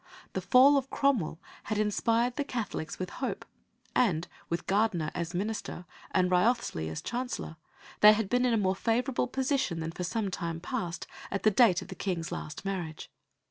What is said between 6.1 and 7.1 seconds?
Wriothesley as